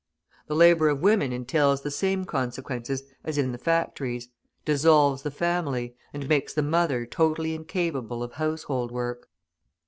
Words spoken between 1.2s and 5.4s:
entails the same consequences as in the factories, dissolves the